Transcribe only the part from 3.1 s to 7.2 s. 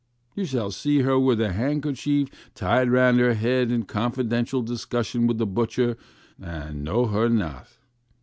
her head in confidential discussion with the butcher, and know